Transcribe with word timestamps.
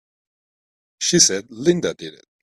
She 0.99 1.19
said 1.19 1.51
Linda 1.51 1.93
did 1.93 2.15
it! 2.15 2.25